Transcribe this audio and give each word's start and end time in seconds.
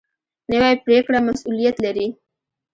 نوې 0.51 0.71
پرېکړه 0.85 1.19
مسؤلیت 1.27 1.75
لري 1.85 2.07